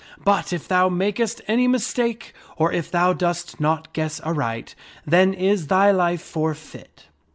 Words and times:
But 0.25 0.51
if 0.51 0.67
thou 0.67 0.89
makest 0.89 1.41
any 1.47 1.67
mistake, 1.67 2.33
or 2.57 2.73
if 2.73 2.89
thou 2.89 3.13
dost 3.13 3.59
not 3.59 3.93
guess 3.93 4.19
aright, 4.21 4.73
then 5.05 5.31
is 5.31 5.67
thy 5.67 5.91
life 5.91 6.23
forfeit." 6.23 7.05